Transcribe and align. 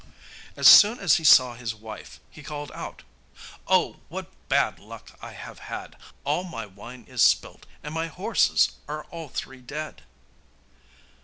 As 0.57 0.67
soon 0.67 0.97
as 0.97 1.17
he 1.17 1.23
saw 1.23 1.53
his 1.53 1.75
wife, 1.75 2.19
he 2.31 2.41
called 2.41 2.71
out: 2.71 3.03
'Oh! 3.67 3.97
what 4.09 4.31
bad 4.49 4.79
luck 4.79 5.11
I 5.21 5.33
have 5.33 5.59
had! 5.69 5.95
all 6.23 6.43
my 6.43 6.65
wine 6.65 7.05
is 7.07 7.21
spilt, 7.21 7.67
and 7.83 7.93
my 7.93 8.07
horses 8.07 8.77
are 8.87 9.03
all 9.11 9.29
three 9.29 9.61
dead. 9.61 10.01